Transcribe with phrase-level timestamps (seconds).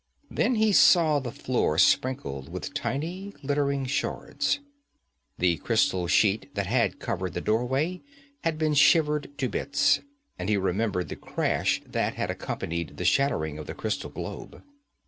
[0.31, 4.59] Then he saw the floor sprinkled with tiny, glittering shards.
[5.37, 8.01] The crystal sheet that had covered the doorway
[8.43, 9.99] had been shivered to bits,
[10.39, 14.63] and he remembered the crash that had accompanied the shattering of the crystal globe.